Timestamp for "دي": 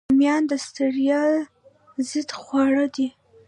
2.95-3.07